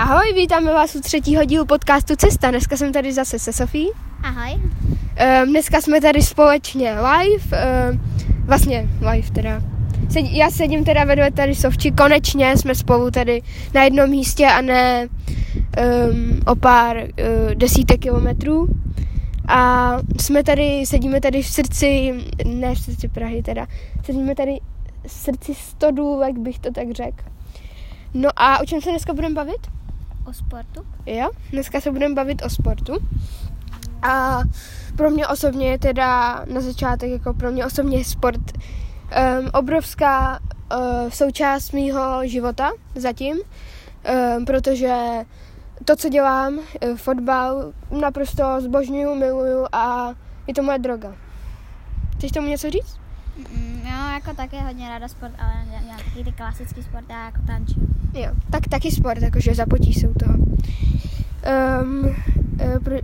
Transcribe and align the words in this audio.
Ahoj, 0.00 0.32
vítáme 0.34 0.72
vás 0.72 0.94
u 0.94 1.00
třetího 1.00 1.44
dílu 1.44 1.66
podcastu 1.66 2.16
Cesta. 2.16 2.50
Dneska 2.50 2.76
jsem 2.76 2.92
tady 2.92 3.12
zase 3.12 3.38
se 3.38 3.52
Sofí. 3.52 3.88
Ahoj. 4.22 4.52
Um, 4.54 5.48
dneska 5.50 5.80
jsme 5.80 6.00
tady 6.00 6.22
společně 6.22 6.92
live, 6.92 7.44
um, 7.90 8.00
vlastně 8.44 8.88
live 9.12 9.30
teda. 9.30 9.62
Sed, 10.10 10.24
já 10.30 10.50
sedím 10.50 10.84
teda 10.84 11.04
vedle 11.04 11.30
tady 11.30 11.54
Sovči, 11.54 11.90
konečně 11.90 12.56
jsme 12.56 12.74
spolu 12.74 13.10
tady 13.10 13.42
na 13.74 13.82
jednom 13.82 14.10
místě 14.10 14.46
a 14.46 14.60
ne 14.60 15.08
um, 15.08 16.40
o 16.46 16.56
pár 16.56 16.96
uh, 16.96 17.54
desítek 17.54 18.00
kilometrů. 18.00 18.68
A 19.48 19.92
jsme 20.20 20.42
tady, 20.42 20.86
sedíme 20.86 21.20
tady 21.20 21.42
v 21.42 21.48
srdci, 21.48 22.14
ne 22.44 22.74
v 22.74 22.78
srdci 22.78 23.08
Prahy 23.08 23.42
teda, 23.42 23.66
sedíme 24.04 24.34
tady 24.34 24.58
v 25.06 25.12
srdci 25.12 25.54
stodu, 25.54 26.20
jak 26.26 26.38
bych 26.38 26.58
to 26.58 26.72
tak 26.72 26.90
řekl. 26.90 27.24
No 28.14 28.28
a 28.36 28.60
o 28.60 28.66
čem 28.66 28.80
se 28.80 28.90
dneska 28.90 29.12
budeme 29.12 29.34
bavit? 29.34 29.79
O 30.30 30.32
sportu? 30.32 30.86
Jo, 31.06 31.30
dneska 31.50 31.80
se 31.80 31.90
budeme 31.90 32.14
bavit 32.14 32.42
o 32.42 32.50
sportu. 32.50 32.92
A 34.02 34.40
pro 34.96 35.10
mě 35.10 35.26
osobně 35.26 35.70
je 35.70 35.78
teda 35.78 36.44
na 36.52 36.60
začátek, 36.60 37.10
jako 37.10 37.34
pro 37.34 37.50
mě 37.50 37.66
osobně 37.66 37.98
je 37.98 38.04
sport 38.04 38.40
um, 38.40 39.50
obrovská 39.52 40.38
uh, 40.38 41.10
součást 41.10 41.72
mýho 41.72 42.26
života 42.28 42.70
zatím, 42.94 43.36
um, 43.36 44.44
protože 44.44 44.94
to, 45.84 45.96
co 45.96 46.08
dělám, 46.08 46.58
uh, 46.58 46.96
fotbal, 46.96 47.72
naprosto 48.00 48.60
zbožňuju, 48.60 49.14
miluju 49.14 49.66
a 49.72 50.14
je 50.46 50.54
to 50.54 50.62
moje 50.62 50.78
droga. 50.78 51.12
Chceš 52.16 52.32
tomu 52.32 52.48
něco 52.48 52.70
říct? 52.70 53.00
Mm, 53.36 53.69
jo, 53.69 53.69
jako 54.26 54.36
také 54.36 54.60
hodně 54.60 54.88
ráda 54.88 55.08
sport, 55.08 55.32
ale 55.38 55.52
já, 55.72 55.80
já 55.80 55.96
taky 55.96 56.24
ty 56.24 56.32
klasický 56.32 56.82
sport, 56.82 57.04
já 57.08 57.24
jako 57.24 57.38
tančím. 57.46 58.10
Jo, 58.14 58.30
tak 58.50 58.68
taky 58.68 58.90
sport, 58.90 59.22
jakože 59.22 59.54
zapotí 59.54 59.94
se 59.94 60.08
u 60.08 60.14
toho. 60.14 60.34
Um, 61.82 62.16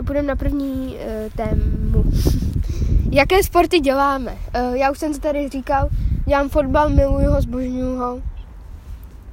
půjdeme 0.06 0.28
na 0.28 0.36
první 0.36 0.94
uh, 0.94 1.32
tému. 1.36 2.04
Jaké 3.10 3.42
sporty 3.42 3.80
děláme? 3.80 4.32
Uh, 4.32 4.74
já 4.74 4.90
už 4.90 4.98
jsem 4.98 5.12
to 5.12 5.18
tady 5.18 5.48
říkal, 5.48 5.88
dělám 6.26 6.48
fotbal, 6.48 6.90
miluju 6.90 7.30
ho, 7.30 7.42
zbožňuju 7.42 7.98
ho. 7.98 8.20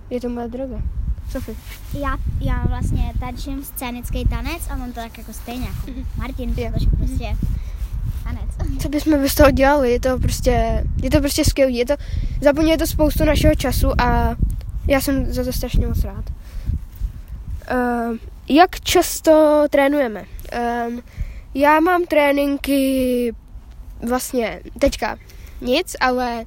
Je 0.09 0.21
to 0.21 0.29
moje 0.29 0.47
droga. 0.47 0.81
Sofie. 1.29 1.57
Já, 1.93 2.17
já 2.39 2.63
vlastně 2.67 3.13
tančím 3.19 3.63
scénický 3.63 4.25
tanec 4.25 4.69
a 4.69 4.75
mám 4.75 4.91
to 4.91 4.95
tak 4.95 5.17
jako 5.17 5.33
stejně 5.33 5.65
jako 5.65 5.87
mm-hmm. 5.87 6.05
Martin, 6.17 6.55
protože 6.55 6.89
prostě 6.97 7.23
tanec. 7.23 7.62
Co 8.81 8.89
bychom 8.89 9.21
bez 9.21 9.35
toho 9.35 9.51
dělali? 9.51 9.91
Je 9.91 9.99
to 9.99 10.19
prostě, 10.19 10.83
je 11.01 11.09
to 11.09 11.19
prostě 11.19 11.45
skvělý. 11.45 11.75
Je 11.75 11.85
to, 11.85 11.93
zaplňuje 12.41 12.77
to 12.77 12.87
spoustu 12.87 13.25
našeho 13.25 13.55
času 13.55 14.01
a 14.01 14.35
já 14.87 15.01
jsem 15.01 15.33
za 15.33 15.43
to 15.43 15.53
strašně 15.53 15.87
moc 15.87 16.03
rád. 16.03 16.25
Uh, 17.71 18.17
jak 18.49 18.79
často 18.79 19.63
trénujeme? 19.69 20.23
Um, 20.87 21.01
já 21.53 21.79
mám 21.79 22.05
tréninky 22.05 23.33
vlastně 24.07 24.59
teďka 24.79 25.17
nic, 25.61 25.95
ale 25.99 26.45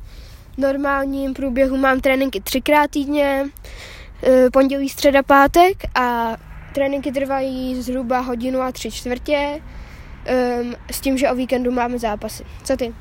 v 0.54 0.58
normálním 0.58 1.34
průběhu 1.34 1.76
mám 1.76 2.00
tréninky 2.00 2.40
třikrát 2.40 2.90
týdně, 2.90 3.44
uh, 3.44 4.32
pondělí, 4.52 4.88
středa, 4.88 5.22
pátek 5.22 5.76
a 5.94 6.36
tréninky 6.74 7.12
trvají 7.12 7.82
zhruba 7.82 8.20
hodinu 8.20 8.60
a 8.60 8.72
tři 8.72 8.90
čtvrtě 8.90 9.60
um, 10.62 10.74
s 10.90 11.00
tím, 11.00 11.18
že 11.18 11.30
o 11.30 11.34
víkendu 11.34 11.70
máme 11.70 11.98
zápasy. 11.98 12.44
Co 12.64 12.76
ty? 12.76 12.94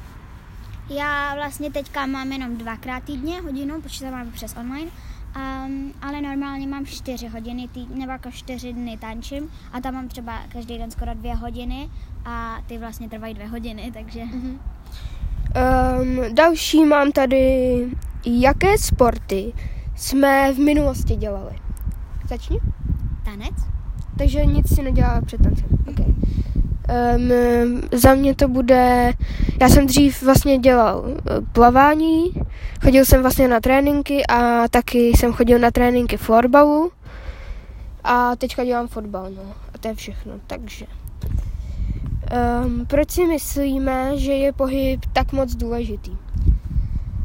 Já 0.90 1.36
vlastně 1.36 1.72
teďka 1.72 2.06
mám 2.06 2.32
jenom 2.32 2.58
dvakrát 2.58 3.04
týdně 3.04 3.42
hodinu, 3.42 3.82
protože 3.82 4.06
to 4.06 4.12
mám 4.12 4.32
přes 4.32 4.56
online 4.58 4.92
Um, 5.36 5.94
ale 6.02 6.22
normálně 6.22 6.68
mám 6.68 6.86
čtyři 6.86 7.28
hodiny 7.28 7.68
týdně, 7.68 7.96
nebo 7.96 8.12
jako 8.12 8.32
čtyři 8.32 8.74
dny 8.74 8.98
tančím 8.98 9.50
a 9.74 9.82
tam 9.82 9.94
mám 9.94 10.08
třeba 10.08 10.40
každý 10.50 10.78
den 10.78 10.92
skoro 10.92 11.14
dvě 11.14 11.36
hodiny 11.36 11.90
a 12.26 12.58
ty 12.68 12.78
vlastně 12.78 13.10
trvají 13.10 13.34
dvě 13.34 13.48
hodiny, 13.48 13.92
takže... 13.94 14.20
Mm-hmm. 14.20 14.58
Um, 16.02 16.36
další 16.36 16.86
mám 16.86 17.12
tady, 17.12 17.78
jaké 18.26 18.78
sporty 18.78 19.54
jsme 19.96 20.54
v 20.54 20.60
minulosti 20.60 21.16
dělali? 21.16 21.56
Začni. 22.30 22.60
Tanec. 23.26 23.56
Takže 24.18 24.46
nic 24.46 24.76
si 24.76 24.82
nedělala 24.82 25.22
před 25.22 25.44
tancem. 25.44 25.68
Okay. 25.90 26.15
Um, 26.90 27.82
za 27.92 28.14
mě 28.14 28.36
to 28.36 28.48
bude, 28.48 29.14
já 29.62 29.70
jsem 29.70 29.88
dřív 29.88 30.24
vlastně 30.24 30.58
dělal 30.58 31.06
eh, 31.08 31.22
plavání, 31.52 32.34
chodil 32.84 33.06
jsem 33.06 33.22
vlastně 33.22 33.48
na 33.48 33.60
tréninky 33.60 34.26
a 34.26 34.68
taky 34.68 35.00
jsem 35.00 35.34
chodil 35.34 35.60
na 35.60 35.72
tréninky 35.72 36.18
florbalu 36.18 36.92
a 38.04 38.36
teďka 38.36 38.66
dělám 38.66 38.88
fotbal, 38.88 39.28
no 39.36 39.44
a 39.74 39.78
to 39.78 39.88
je 39.88 39.96
všechno, 39.96 40.34
takže. 40.48 40.86
Um, 42.66 42.86
proč 42.86 43.12
si 43.12 43.26
myslíme, 43.26 44.18
že 44.18 44.32
je 44.32 44.54
pohyb 44.54 45.06
tak 45.14 45.32
moc 45.32 45.56
důležitý? 45.56 46.18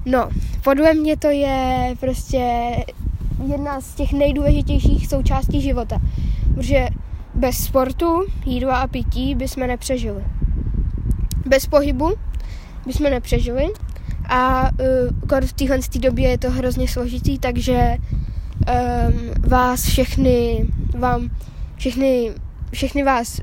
No, 0.06 0.28
podle 0.64 0.94
mě 0.94 1.16
to 1.16 1.26
je 1.26 1.96
prostě 2.00 2.70
jedna 3.46 3.80
z 3.80 3.94
těch 3.94 4.12
nejdůležitějších 4.12 5.06
součástí 5.06 5.60
života, 5.60 5.98
protože 6.54 6.88
bez 7.40 7.64
sportu, 7.64 8.26
jídla 8.44 8.76
a 8.76 8.86
pití 8.86 9.34
bychom 9.34 9.66
nepřežili. 9.66 10.24
Bez 11.46 11.66
pohybu 11.66 12.14
bychom 12.86 13.10
nepřežili 13.10 13.66
a 14.28 14.70
uh, 15.22 15.40
v 15.46 15.52
téhle 15.52 15.78
době 15.98 16.28
je 16.28 16.38
to 16.38 16.50
hrozně 16.50 16.88
složitý, 16.88 17.38
takže 17.38 17.96
um, 17.96 19.50
vás 19.50 19.84
všechny, 19.84 20.66
vám 20.98 21.30
všechny, 21.76 22.32
všechny 22.72 23.02
vás 23.02 23.40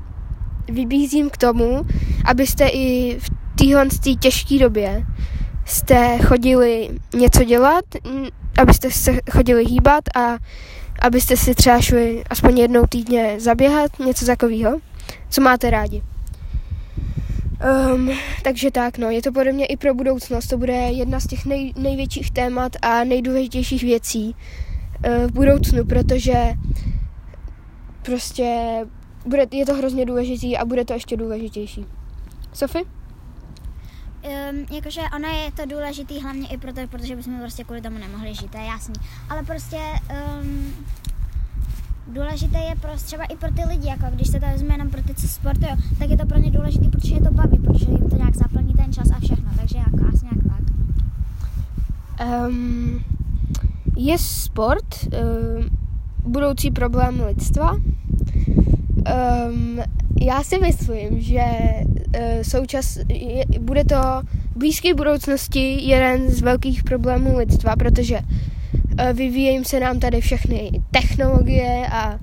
vybízím 0.72 1.30
k 1.30 1.36
tomu, 1.36 1.86
abyste 2.24 2.68
i 2.68 3.18
v 3.18 3.30
téhle 3.58 3.86
těžké 4.20 4.58
době 4.58 5.06
jste 5.64 6.18
chodili 6.18 6.88
něco 7.14 7.44
dělat, 7.44 7.84
abyste 8.58 8.90
se 8.90 9.12
chodili 9.30 9.64
hýbat 9.64 10.04
a 10.16 10.36
abyste 11.00 11.36
si 11.36 11.54
třeba 11.54 11.80
šli 11.80 12.24
aspoň 12.30 12.58
jednou 12.58 12.86
týdně 12.88 13.40
zaběhat, 13.40 13.98
něco 13.98 14.26
takového, 14.26 14.78
co 15.30 15.40
máte 15.40 15.70
rádi. 15.70 16.02
Um, 17.94 18.10
takže 18.42 18.70
tak, 18.70 18.98
no, 18.98 19.10
je 19.10 19.22
to 19.22 19.32
podle 19.32 19.52
mě 19.52 19.66
i 19.66 19.76
pro 19.76 19.94
budoucnost. 19.94 20.46
To 20.46 20.58
bude 20.58 20.72
jedna 20.72 21.20
z 21.20 21.26
těch 21.26 21.46
nej, 21.46 21.72
největších 21.76 22.30
témat 22.30 22.72
a 22.82 23.04
nejdůležitějších 23.04 23.82
věcí 23.82 24.34
uh, 25.06 25.26
v 25.26 25.32
budoucnu, 25.32 25.84
protože 25.84 26.34
prostě 28.02 28.78
bude, 29.26 29.46
je 29.50 29.66
to 29.66 29.74
hrozně 29.74 30.06
důležitý 30.06 30.56
a 30.56 30.64
bude 30.64 30.84
to 30.84 30.92
ještě 30.92 31.16
důležitější. 31.16 31.86
Sofie? 32.52 32.97
Um, 34.22 34.76
jakože 34.76 35.00
ono 35.16 35.28
je 35.28 35.52
to 35.52 35.66
důležitý 35.66 36.20
hlavně 36.20 36.48
i 36.48 36.58
proto, 36.58 36.80
protože 36.90 37.16
bychom 37.16 37.40
prostě 37.40 37.64
kvůli 37.64 37.80
tomu 37.80 37.98
nemohli 37.98 38.34
žít, 38.34 38.50
to 38.50 38.58
je 38.58 38.64
jasný. 38.64 38.94
Ale 39.30 39.42
prostě 39.42 39.78
um, 40.40 40.72
důležité 42.06 42.58
je 42.58 42.74
prostě 42.80 43.06
třeba 43.06 43.24
i 43.24 43.36
pro 43.36 43.52
ty 43.52 43.62
lidi, 43.68 43.88
jako 43.88 44.06
když 44.10 44.28
se 44.28 44.40
to 44.40 44.46
vezme 44.46 44.74
jenom 44.74 44.90
pro 44.90 45.02
ty, 45.02 45.14
co 45.14 45.28
sportují, 45.28 45.70
tak 45.98 46.10
je 46.10 46.16
to 46.16 46.26
pro 46.26 46.38
ně 46.38 46.50
důležité, 46.50 46.88
protože 46.88 47.14
je 47.14 47.20
to 47.20 47.30
baví, 47.30 47.58
protože 47.58 47.86
jim 47.90 48.10
to 48.10 48.16
nějak 48.16 48.36
zaplní 48.36 48.74
ten 48.74 48.92
čas 48.92 49.10
a 49.10 49.20
všechno, 49.20 49.50
takže 49.56 49.78
jako 49.78 50.06
asi 50.14 50.24
nějak 50.24 50.38
tak. 50.48 50.60
Um, 52.48 53.04
je 53.96 54.18
sport 54.18 55.04
um, 55.04 55.10
budoucí 56.24 56.70
problém 56.70 57.20
lidstva? 57.20 57.72
Um, 57.72 57.82
já 60.20 60.42
si 60.42 60.58
myslím, 60.58 61.20
že 61.20 61.42
uh, 61.42 62.22
součas, 62.42 62.98
je, 63.08 63.44
bude 63.60 63.84
to 63.84 63.96
v 64.54 64.58
blízké 64.58 64.94
budoucnosti 64.94 65.78
jeden 65.80 66.30
z 66.30 66.42
velkých 66.42 66.82
problémů 66.84 67.38
lidstva, 67.38 67.76
protože 67.76 68.18
uh, 68.18 69.12
vyvíjejí 69.12 69.64
se 69.64 69.80
nám 69.80 70.00
tady 70.00 70.20
všechny 70.20 70.70
technologie 70.90 71.86
a 71.92 72.18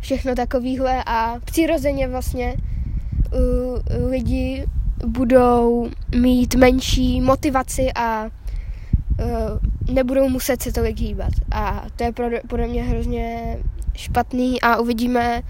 všechno 0.00 0.34
takovýhle 0.34 1.04
a 1.06 1.36
přirozeně 1.44 2.08
vlastně 2.08 2.54
uh, 2.54 4.10
lidi 4.10 4.66
budou 5.06 5.88
mít 6.16 6.54
menší 6.54 7.20
motivaci 7.20 7.92
a 7.94 8.24
uh, 8.24 9.94
nebudou 9.94 10.28
muset 10.28 10.62
se 10.62 10.72
tolik 10.72 11.00
hýbat. 11.00 11.32
A 11.52 11.84
to 11.96 12.04
je 12.04 12.12
podle 12.48 12.66
mě 12.66 12.82
hrozně 12.82 13.56
špatný 13.94 14.60
a 14.60 14.76
uvidíme, 14.76 15.42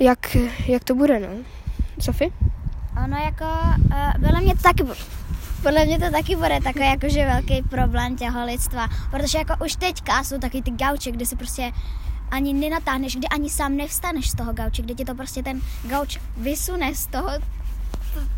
jak, 0.00 0.36
jak 0.66 0.84
to 0.84 0.94
bude, 0.94 1.20
no. 1.20 1.28
Sofie? 2.00 2.30
Ono 3.04 3.16
jako, 3.16 3.44
uh, 3.44 4.12
podle 4.12 4.40
mě 4.40 4.56
to 4.56 4.62
taky 4.62 4.84
podle 5.62 5.84
mě 5.84 5.98
to 5.98 6.10
taky 6.10 6.36
bude 6.36 6.60
takový 6.60 6.84
jakože 6.94 7.26
velký 7.26 7.62
problém 7.62 8.16
těho 8.16 8.44
lidstva, 8.44 8.88
protože 9.10 9.38
jako 9.38 9.64
už 9.64 9.76
teďka 9.76 10.24
jsou 10.24 10.38
taky 10.38 10.62
ty 10.62 10.70
gauče, 10.70 11.10
kde 11.10 11.26
se 11.26 11.36
prostě 11.36 11.72
ani 12.30 12.52
nenatáhneš, 12.52 13.16
kdy 13.16 13.28
ani 13.28 13.50
sám 13.50 13.76
nevstaneš 13.76 14.30
z 14.30 14.34
toho 14.34 14.52
gauče, 14.52 14.82
kde 14.82 14.94
ti 14.94 15.04
to 15.04 15.14
prostě 15.14 15.42
ten 15.42 15.60
gauč 15.84 16.18
vysune 16.36 16.94
z 16.94 17.06
toho 17.06 17.30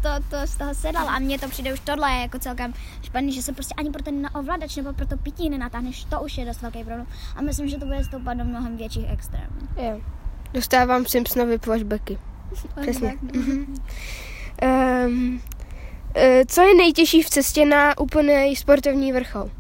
to, 0.03 0.09
to 0.31 0.37
z 0.47 0.57
toho 0.57 0.75
sedal 0.75 1.09
a 1.09 1.19
mně 1.19 1.39
to 1.39 1.49
přijde 1.49 1.73
už 1.73 1.81
tohle 1.81 2.12
je 2.12 2.21
jako 2.21 2.39
celkem 2.39 2.75
špatný, 3.03 3.33
že 3.33 3.43
se 3.43 3.53
prostě 3.53 3.75
ani 3.75 3.91
pro 3.91 4.03
ten 4.03 4.29
ovladač 4.35 4.77
nebo 4.77 4.93
pro 4.93 5.07
to 5.07 5.17
pití 5.17 5.51
nenatáhneš, 5.51 6.05
to 6.05 6.21
už 6.21 6.39
je 6.39 6.47
dost 6.47 6.62
velký 6.62 6.85
problém. 6.85 7.07
A 7.37 7.43
myslím, 7.43 7.69
že 7.69 7.79
to 7.79 7.87
bude 7.87 8.05
stoupat 8.05 8.37
do 8.37 8.45
mnohem 8.45 8.77
větších 8.77 9.11
extrémů. 9.11 9.69
Jo. 9.77 10.01
Dostávám 10.52 11.06
Simpsonovi 11.06 11.58
flashbacky. 11.58 12.19
Přesně. 12.81 13.14
Mhm. 13.23 13.75
Um, 15.06 15.41
co 16.47 16.62
je 16.62 16.75
nejtěžší 16.75 17.23
v 17.23 17.31
cestě 17.31 17.64
na 17.64 17.99
úplný 17.99 18.56
sportovní 18.56 19.12
vrchol? 19.12 19.50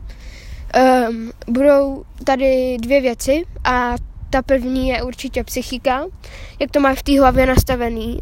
Um, 1.10 1.32
budou 1.48 2.04
tady 2.24 2.76
dvě 2.80 3.00
věci 3.00 3.44
a 3.64 3.94
ta 4.30 4.42
první 4.42 4.88
je 4.88 5.02
určitě 5.02 5.44
psychika, 5.44 6.04
jak 6.58 6.70
to 6.70 6.80
máš 6.80 6.98
v 6.98 7.02
té 7.02 7.20
hlavě 7.20 7.46
nastavený. 7.46 8.20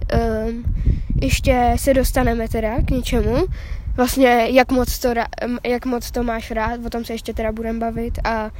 Um, 0.48 0.64
ještě 1.22 1.74
se 1.76 1.94
dostaneme 1.94 2.48
teda 2.48 2.76
k 2.82 2.90
něčemu, 2.90 3.36
vlastně 3.96 4.46
jak 4.50 4.72
moc, 4.72 4.98
to, 4.98 5.08
jak 5.64 5.86
moc 5.86 6.10
to 6.10 6.22
máš 6.22 6.50
rád, 6.50 6.86
o 6.86 6.90
tom 6.90 7.04
se 7.04 7.12
ještě 7.12 7.34
teda 7.34 7.52
budeme 7.52 7.78
bavit 7.78 8.18
a 8.24 8.50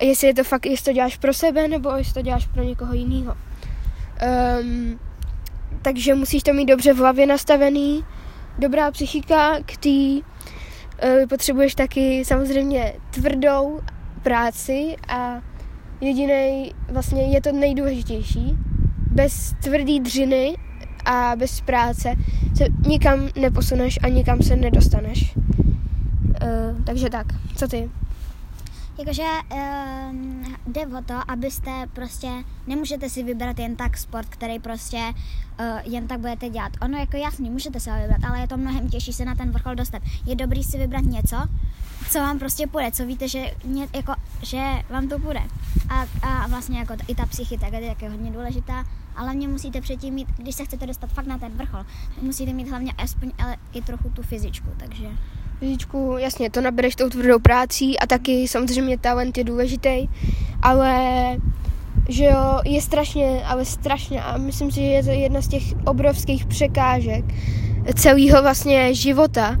jestli 0.00 0.26
je 0.26 0.34
to 0.34 0.44
fakt, 0.44 0.66
jestli 0.66 0.84
to 0.84 0.92
děláš 0.92 1.16
pro 1.16 1.34
sebe, 1.34 1.68
nebo 1.68 1.90
jestli 1.90 2.14
to 2.14 2.22
děláš 2.22 2.46
pro 2.46 2.62
někoho 2.62 2.94
jiného. 2.94 3.36
Um, 4.60 4.98
takže 5.82 6.14
musíš 6.14 6.42
to 6.42 6.52
mít 6.52 6.66
dobře 6.66 6.92
v 6.92 6.96
hlavě 6.96 7.26
nastavený, 7.26 8.04
dobrá 8.58 8.90
psychika, 8.90 9.58
k 9.66 9.76
té 9.76 9.88
uh, 9.88 11.26
potřebuješ 11.28 11.74
taky 11.74 12.24
samozřejmě 12.24 12.94
tvrdou 13.10 13.80
práci 14.22 14.96
a 15.08 15.42
jediný, 16.00 16.72
vlastně 16.88 17.22
je 17.22 17.40
to 17.40 17.52
nejdůležitější. 17.52 18.56
Bez 19.10 19.54
tvrdý 19.62 20.00
dřiny 20.00 20.56
a 21.04 21.32
bez 21.36 21.60
práce 21.60 22.14
se 22.56 22.64
nikam 22.86 23.28
neposuneš 23.36 23.98
a 24.02 24.08
nikam 24.08 24.42
se 24.42 24.56
nedostaneš. 24.56 25.36
Uh, 25.36 26.84
takže 26.84 27.10
tak, 27.10 27.26
co 27.56 27.68
ty? 27.68 27.90
Jakože 28.98 29.22
um, 30.10 30.44
jde 30.66 30.86
o 30.86 31.02
to, 31.02 31.30
abyste 31.30 31.70
prostě, 31.92 32.28
nemůžete 32.66 33.08
si 33.08 33.22
vybrat 33.22 33.58
jen 33.58 33.76
tak 33.76 33.96
sport, 33.96 34.28
který 34.28 34.58
prostě 34.58 35.12
uh, 35.60 35.92
jen 35.92 36.08
tak 36.08 36.20
budete 36.20 36.48
dělat. 36.48 36.72
Ono 36.80 36.98
jako 36.98 37.16
jasný, 37.16 37.50
můžete 37.50 37.80
se 37.80 37.92
ho 37.92 38.02
vybrat, 38.02 38.24
ale 38.24 38.40
je 38.40 38.48
to 38.48 38.56
mnohem 38.56 38.88
těžší 38.88 39.12
se 39.12 39.24
na 39.24 39.34
ten 39.34 39.50
vrchol 39.50 39.74
dostat. 39.74 40.02
Je 40.26 40.36
dobrý 40.36 40.64
si 40.64 40.78
vybrat 40.78 41.04
něco, 41.04 41.36
co 42.10 42.18
vám 42.18 42.38
prostě 42.38 42.66
půjde, 42.66 42.92
co 42.92 43.06
víte, 43.06 43.28
že, 43.28 43.50
ně, 43.64 43.88
jako, 43.94 44.14
že 44.42 44.62
vám 44.90 45.08
to 45.08 45.18
půjde. 45.18 45.42
A, 45.88 46.06
a 46.22 46.46
vlastně 46.46 46.78
jako 46.78 46.94
i 47.08 47.14
ta 47.14 47.26
psychika 47.26 47.66
je 47.66 47.88
taky 47.88 48.08
hodně 48.08 48.30
důležitá, 48.30 48.84
ale 49.16 49.34
mě 49.34 49.48
musíte 49.48 49.80
předtím 49.80 50.14
mít, 50.14 50.28
když 50.36 50.54
se 50.54 50.64
chcete 50.64 50.86
dostat 50.86 51.10
fakt 51.10 51.26
na 51.26 51.38
ten 51.38 51.52
vrchol, 51.52 51.86
musíte 52.22 52.52
mít 52.52 52.68
hlavně 52.68 52.92
aspoň 52.92 53.32
ale 53.38 53.56
i 53.72 53.82
trochu 53.82 54.10
tu 54.10 54.22
fyzičku, 54.22 54.68
takže... 54.76 55.08
Fyzičku, 55.58 56.16
jasně, 56.18 56.50
to 56.50 56.60
nabereš 56.60 56.96
tou 56.96 57.08
tvrdou 57.08 57.38
prácí 57.38 57.98
a 57.98 58.06
taky 58.06 58.48
samozřejmě 58.48 58.98
talent 58.98 59.38
je 59.38 59.44
důležitý, 59.44 60.08
ale 60.62 61.00
že 62.08 62.24
jo, 62.24 62.60
je 62.64 62.82
strašně, 62.82 63.42
ale 63.44 63.64
strašně 63.64 64.22
a 64.22 64.38
myslím 64.38 64.70
si, 64.70 64.80
že 64.80 64.86
je 64.86 65.02
to 65.04 65.10
jedna 65.10 65.40
z 65.40 65.48
těch 65.48 65.62
obrovských 65.84 66.46
překážek 66.46 67.24
celého 67.94 68.42
vlastně 68.42 68.94
života, 68.94 69.56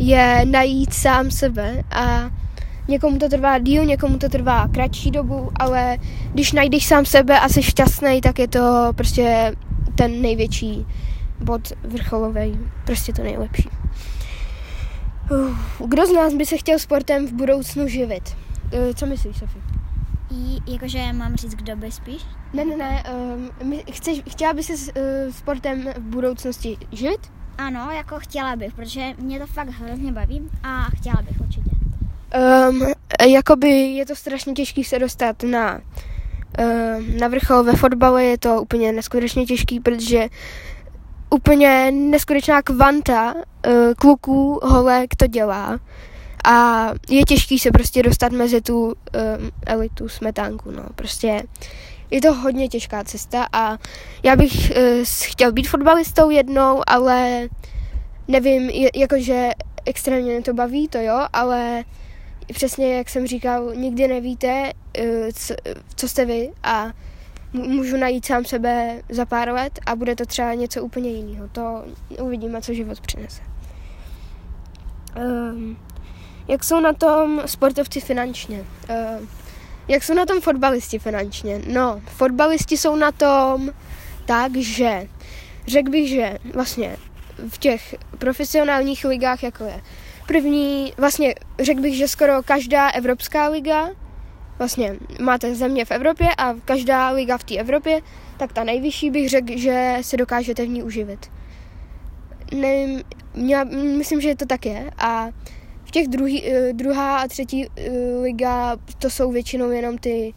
je 0.00 0.46
najít 0.50 0.92
sám 0.92 1.30
sebe 1.30 1.82
a 1.90 2.30
někomu 2.88 3.18
to 3.18 3.28
trvá 3.28 3.58
díl, 3.58 3.84
někomu 3.84 4.18
to 4.18 4.28
trvá 4.28 4.68
kratší 4.68 5.10
dobu, 5.10 5.50
ale 5.54 5.98
když 6.32 6.52
najdeš 6.52 6.86
sám 6.86 7.04
sebe 7.04 7.40
a 7.40 7.48
jsi 7.48 7.62
šťastný, 7.62 8.20
tak 8.20 8.38
je 8.38 8.48
to 8.48 8.92
prostě 8.94 9.52
ten 9.94 10.22
největší 10.22 10.86
bod 11.40 11.72
vrcholový, 11.82 12.58
prostě 12.84 13.12
to 13.12 13.22
nejlepší. 13.22 13.68
Kdo 15.86 16.06
z 16.06 16.12
nás 16.12 16.34
by 16.34 16.46
se 16.46 16.56
chtěl 16.56 16.78
sportem 16.78 17.26
v 17.26 17.32
budoucnu 17.32 17.88
živit? 17.88 18.36
Eh, 18.72 18.94
co 18.94 19.06
myslíš, 19.06 19.38
Sofie? 19.38 19.64
Jakože 20.66 21.12
mám 21.12 21.36
říct, 21.36 21.54
kdo 21.54 21.76
by 21.76 21.92
spíš? 21.92 22.22
Ne, 22.52 22.64
ne, 22.64 22.76
ne. 22.76 23.04
Um, 23.62 23.80
chceš, 23.92 24.22
chtěla 24.30 24.52
by 24.52 24.62
se 24.62 24.72
uh, 24.72 25.32
sportem 25.32 25.84
v 25.96 26.00
budoucnosti 26.00 26.76
živit? 26.92 27.20
Ano, 27.58 27.90
jako 27.92 28.18
chtěla 28.18 28.56
bych, 28.56 28.74
protože 28.74 29.14
mě 29.18 29.38
to 29.38 29.46
fakt 29.46 29.68
hrozně 29.68 30.12
baví 30.12 30.50
a 30.62 30.82
chtěla 30.82 31.22
bych 31.22 31.40
určitě. 31.40 31.70
Um, 32.68 32.86
jakoby 33.30 33.68
je 33.68 34.06
to 34.06 34.16
strašně 34.16 34.52
těžké 34.52 34.84
se 34.84 34.98
dostat 34.98 35.42
na, 35.42 35.74
um, 35.74 37.18
na 37.18 37.28
vrchol 37.28 37.62
ve 37.62 37.72
fotbale, 37.72 38.24
je 38.24 38.38
to 38.38 38.62
úplně 38.62 38.92
neskutečně 38.92 39.46
těžký, 39.46 39.80
protože 39.80 40.28
úplně 41.30 41.90
neskutečná 41.90 42.62
kvanta 42.62 43.34
uh, 43.34 43.42
kluků, 43.98 44.60
holek 44.62 45.16
to 45.16 45.26
dělá. 45.26 45.78
A 46.44 46.86
je 47.08 47.22
těžký 47.22 47.58
se 47.58 47.70
prostě 47.70 48.02
dostat 48.02 48.32
mezi 48.32 48.60
tu 48.60 48.84
um, 48.84 48.94
elitu 49.66 50.08
smetánku, 50.08 50.70
no, 50.70 50.82
prostě 50.94 51.42
je 52.10 52.20
to 52.20 52.34
hodně 52.34 52.68
těžká 52.68 53.04
cesta 53.04 53.46
a 53.52 53.78
já 54.22 54.36
bych 54.36 54.52
uh, 54.52 55.04
chtěl 55.24 55.52
být 55.52 55.68
fotbalistou 55.68 56.30
jednou, 56.30 56.82
ale 56.86 57.48
nevím, 58.28 58.70
je, 58.70 58.90
jakože 58.94 59.50
extrémně 59.84 60.32
mě 60.32 60.42
to 60.42 60.54
baví, 60.54 60.88
to 60.88 60.98
jo, 60.98 61.26
ale 61.32 61.84
přesně 62.52 62.96
jak 62.96 63.08
jsem 63.08 63.26
říkal, 63.26 63.74
nikdy 63.74 64.08
nevíte, 64.08 64.72
uh, 65.00 65.06
co, 65.34 65.54
co 65.96 66.08
jste 66.08 66.24
vy 66.24 66.50
a 66.62 66.92
můžu 67.52 67.96
najít 67.96 68.26
sám 68.26 68.44
sebe 68.44 69.02
za 69.08 69.24
pár 69.24 69.52
let 69.52 69.78
a 69.86 69.96
bude 69.96 70.16
to 70.16 70.26
třeba 70.26 70.54
něco 70.54 70.82
úplně 70.82 71.10
jiného. 71.10 71.48
To 71.48 71.84
uvidíme, 72.20 72.62
co 72.62 72.74
život 72.74 73.00
přinese. 73.00 73.42
Um, 75.16 75.76
jak 76.48 76.64
jsou 76.64 76.80
na 76.80 76.92
tom 76.92 77.42
sportovci 77.46 78.00
finančně? 78.00 78.64
Uh, 78.90 79.26
jak 79.88 80.04
jsou 80.04 80.14
na 80.14 80.26
tom 80.26 80.40
fotbalisti 80.40 80.98
finančně? 80.98 81.60
No, 81.72 82.00
fotbalisti 82.06 82.76
jsou 82.76 82.96
na 82.96 83.12
tom 83.12 83.70
tak, 84.26 84.56
že 84.56 85.08
řekl 85.66 85.90
bych, 85.90 86.08
že 86.08 86.38
vlastně 86.54 86.96
v 87.48 87.58
těch 87.58 87.94
profesionálních 88.18 89.04
ligách, 89.04 89.42
jako 89.42 89.64
je 89.64 89.80
první, 90.26 90.92
vlastně 90.96 91.34
řekl 91.60 91.80
bych, 91.80 91.96
že 91.96 92.08
skoro 92.08 92.42
každá 92.42 92.88
evropská 92.88 93.48
liga, 93.48 93.88
vlastně 94.58 94.96
máte 95.20 95.54
země 95.54 95.84
v 95.84 95.90
Evropě 95.90 96.28
a 96.38 96.54
každá 96.54 97.10
liga 97.10 97.38
v 97.38 97.44
té 97.44 97.56
Evropě, 97.56 98.00
tak 98.36 98.52
ta 98.52 98.64
nejvyšší 98.64 99.10
bych 99.10 99.28
řekl, 99.30 99.52
že 99.56 99.96
se 100.00 100.16
dokážete 100.16 100.64
v 100.64 100.68
ní 100.68 100.82
uživit. 100.82 101.30
Nevím, 102.54 103.02
já 103.34 103.64
myslím, 103.98 104.20
že 104.20 104.36
to 104.36 104.46
tak 104.46 104.66
je 104.66 104.90
a 104.98 105.28
v 105.84 105.90
těch 105.90 106.08
druhý, 106.08 106.44
eh, 106.44 106.72
druhá 106.72 107.18
a 107.18 107.28
třetí 107.28 107.66
eh, 107.66 107.90
liga 108.22 108.76
to 108.98 109.10
jsou 109.10 109.32
většinou 109.32 109.70
jenom 109.70 109.98
ty 109.98 110.34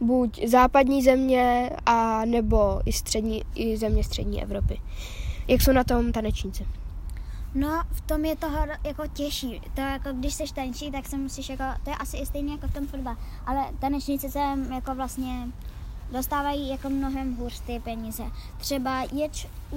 buď 0.00 0.46
západní 0.46 1.02
země 1.02 1.70
a 1.86 2.24
nebo 2.24 2.80
i, 2.86 2.92
střední, 2.92 3.42
i 3.54 3.76
země 3.76 4.04
střední 4.04 4.42
Evropy. 4.42 4.80
Jak 5.48 5.62
jsou 5.62 5.72
na 5.72 5.84
tom 5.84 6.12
tanečníci? 6.12 6.66
No, 7.56 7.82
v 7.90 8.00
tom 8.00 8.24
je 8.24 8.36
toho 8.36 8.58
jako 8.84 9.06
těžší. 9.06 9.60
To 9.74 9.80
jako, 9.80 10.12
když 10.12 10.34
seš 10.34 10.52
tančí, 10.52 10.90
tak 10.90 11.06
se 11.06 11.16
musíš 11.16 11.48
jako, 11.48 11.64
to 11.84 11.90
je 11.90 11.96
asi 11.96 12.16
i 12.16 12.26
stejné 12.26 12.52
jako 12.52 12.68
v 12.68 12.72
tom 12.72 12.86
fotbale, 12.86 13.16
ale 13.46 13.64
tanečníci 13.78 14.30
se 14.30 14.38
jako 14.74 14.94
vlastně 14.94 15.48
dostávají 16.12 16.68
jako 16.68 16.90
mnohem 16.90 17.36
hůř 17.36 17.60
ty 17.60 17.80
peníze. 17.80 18.24
Třeba 18.58 19.02
je, 19.12 19.28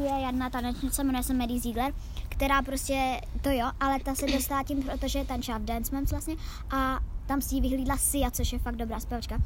je 0.03 0.25
jedna 0.25 0.49
tanečnice, 0.49 1.03
jmenuje 1.03 1.23
se 1.23 1.33
Mary 1.33 1.59
Ziegler, 1.59 1.93
která 2.29 2.61
prostě, 2.61 3.21
to 3.41 3.49
jo, 3.49 3.71
ale 3.79 3.99
ta 3.99 4.15
se 4.15 4.25
dostala 4.25 4.63
tím, 4.63 4.83
protože 4.83 5.25
tančila 5.25 5.57
v 5.57 5.61
Dance 5.61 5.95
Moms 5.95 6.11
vlastně 6.11 6.35
a 6.71 6.99
tam 7.25 7.41
si 7.41 7.55
ji 7.55 7.61
vyhlídla 7.61 7.97
Sia, 7.97 8.31
což 8.31 8.53
je 8.53 8.59
fakt 8.59 8.75
dobrá 8.75 8.99
zpěvačka. 8.99 9.37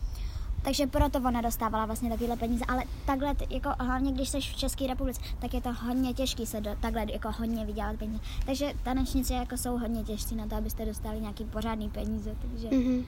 Takže 0.64 0.88
proto 0.88 1.20
ona 1.20 1.42
dostávala 1.42 1.86
vlastně 1.86 2.10
takovéhle 2.10 2.38
peníze, 2.38 2.66
ale 2.68 2.84
takhle, 3.06 3.36
jako 3.50 3.70
hlavně 3.80 4.12
když 4.12 4.30
jsi 4.30 4.40
v 4.40 4.56
České 4.56 4.88
republice, 4.88 5.22
tak 5.40 5.54
je 5.54 5.62
to 5.62 5.74
hodně 5.74 6.14
těžké 6.14 6.46
se 6.46 6.62
do, 6.62 6.72
takhle 6.80 7.06
jako 7.12 7.32
hodně 7.38 7.66
vydělat 7.66 7.96
peníze. 7.96 8.20
Takže 8.46 8.74
tanečnice 8.84 9.34
jako 9.34 9.58
jsou 9.58 9.78
hodně 9.78 10.04
těžcí 10.04 10.36
na 10.36 10.48
to, 10.48 10.56
abyste 10.56 10.86
dostali 10.86 11.22
nějaký 11.22 11.44
pořádný 11.44 11.90
peníze, 11.90 12.36
takže... 12.42 12.68
Mm-hmm. 12.68 13.04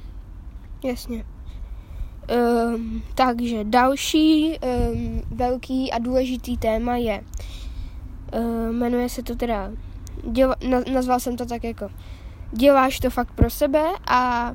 Jasně. 0.83 1.25
Um, 2.75 3.03
takže 3.15 3.63
další 3.63 4.59
um, 4.59 5.21
velký 5.31 5.91
a 5.91 5.99
důležitý 5.99 6.57
téma 6.57 6.95
je, 6.95 7.23
um, 8.39 8.75
jmenuje 8.75 9.09
se 9.09 9.23
to 9.23 9.35
teda, 9.35 9.71
děla, 10.31 10.55
na, 10.69 10.79
nazval 10.93 11.19
jsem 11.19 11.37
to 11.37 11.45
tak 11.45 11.63
jako, 11.63 11.89
děláš 12.51 12.99
to 12.99 13.09
fakt 13.09 13.31
pro 13.31 13.49
sebe 13.49 13.83
a 14.07 14.51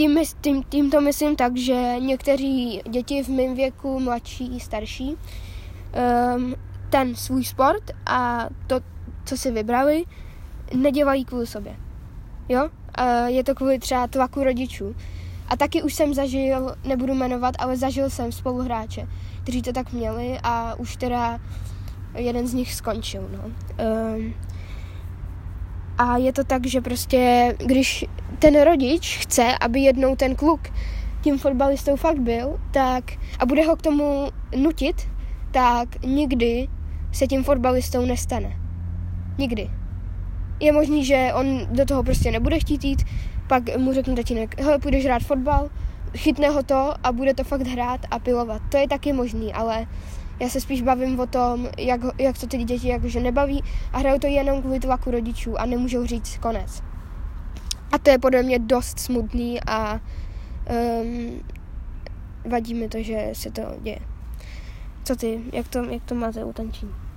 tím, 0.00 0.18
tím, 0.40 0.62
tím 0.68 0.90
to 0.90 1.00
myslím 1.00 1.36
tak, 1.36 1.56
že 1.56 1.94
někteří 1.98 2.82
děti 2.90 3.22
v 3.22 3.28
mém 3.28 3.54
věku, 3.54 4.00
mladší, 4.00 4.60
starší, 4.60 5.16
um, 6.36 6.54
ten 6.90 7.14
svůj 7.14 7.44
sport 7.44 7.90
a 8.06 8.48
to, 8.66 8.80
co 9.24 9.36
si 9.36 9.50
vybrali, 9.50 10.04
nedělají 10.74 11.24
kvůli 11.24 11.46
sobě. 11.46 11.76
Jo? 12.48 12.64
Uh, 12.64 13.26
je 13.26 13.44
to 13.44 13.54
kvůli 13.54 13.78
třeba 13.78 14.06
tlaku 14.06 14.44
rodičů. 14.44 14.94
A 15.48 15.56
taky 15.56 15.82
už 15.82 15.94
jsem 15.94 16.14
zažil, 16.14 16.74
nebudu 16.84 17.14
jmenovat, 17.14 17.54
ale 17.58 17.76
zažil 17.76 18.10
jsem 18.10 18.32
spoluhráče, 18.32 19.08
kteří 19.42 19.62
to 19.62 19.72
tak 19.72 19.92
měli 19.92 20.38
a 20.42 20.74
už 20.74 20.96
teda 20.96 21.40
jeden 22.14 22.46
z 22.46 22.54
nich 22.54 22.74
skončil, 22.74 23.28
no. 23.32 23.44
Um, 23.44 24.34
a 26.00 26.16
je 26.16 26.32
to 26.32 26.44
tak, 26.44 26.66
že 26.66 26.80
prostě, 26.80 27.54
když 27.58 28.04
ten 28.38 28.62
rodič 28.62 29.18
chce, 29.18 29.58
aby 29.60 29.80
jednou 29.80 30.16
ten 30.16 30.36
kluk 30.36 30.60
tím 31.20 31.38
fotbalistou 31.38 31.96
fakt 31.96 32.18
byl, 32.18 32.60
tak 32.70 33.04
a 33.38 33.46
bude 33.46 33.66
ho 33.66 33.76
k 33.76 33.82
tomu 33.82 34.28
nutit, 34.56 35.08
tak 35.50 36.02
nikdy 36.04 36.68
se 37.12 37.26
tím 37.26 37.44
fotbalistou 37.44 38.06
nestane. 38.06 38.56
Nikdy. 39.38 39.70
Je 40.60 40.72
možný, 40.72 41.04
že 41.04 41.30
on 41.34 41.66
do 41.70 41.84
toho 41.84 42.02
prostě 42.02 42.30
nebude 42.30 42.58
chtít 42.58 42.84
jít, 42.84 43.04
pak 43.46 43.76
mu 43.76 43.92
řekne 43.92 44.16
tatínek, 44.16 44.60
hele, 44.60 44.78
půjdeš 44.78 45.04
hrát 45.04 45.22
fotbal, 45.22 45.70
chytne 46.16 46.48
ho 46.48 46.62
to 46.62 46.94
a 47.02 47.12
bude 47.12 47.34
to 47.34 47.44
fakt 47.44 47.66
hrát 47.66 48.00
a 48.10 48.18
pilovat. 48.18 48.62
To 48.68 48.76
je 48.76 48.88
taky 48.88 49.12
možný, 49.12 49.52
ale 49.52 49.86
já 50.40 50.48
se 50.48 50.60
spíš 50.60 50.82
bavím 50.82 51.20
o 51.20 51.26
tom, 51.26 51.68
jak, 51.78 52.00
jak 52.18 52.38
to 52.38 52.46
ty 52.46 52.56
děti 52.56 52.88
jakože 52.88 53.20
nebaví 53.20 53.62
a 53.92 53.98
hrajou 53.98 54.18
to 54.18 54.26
jenom 54.26 54.62
kvůli 54.62 54.80
tlaku 54.80 55.10
rodičů 55.10 55.60
a 55.60 55.66
nemůžou 55.66 56.06
říct 56.06 56.38
konec. 56.38 56.82
A 57.92 57.98
to 57.98 58.10
je 58.10 58.18
podle 58.18 58.42
mě 58.42 58.58
dost 58.58 58.98
smutný 58.98 59.60
a 59.66 60.00
um, 61.02 61.40
vadí 62.50 62.74
mi 62.74 62.88
to, 62.88 63.02
že 63.02 63.30
se 63.32 63.50
to 63.50 63.62
děje. 63.82 63.98
Co 65.04 65.16
ty, 65.16 65.40
jak 65.52 65.68
to, 65.68 65.84
jak 65.84 66.04
to 66.04 66.14
máte 66.14 66.44
u 66.44 66.52
tančení? 66.52 67.09